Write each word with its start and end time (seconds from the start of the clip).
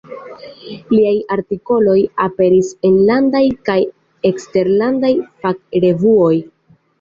Liaj 0.93 1.11
artikoloj 1.35 1.97
aperis 2.25 2.71
enlandaj 2.89 3.43
kaj 3.69 3.77
eksterlandaj 4.31 5.13
fakrevuoj. 5.45 6.33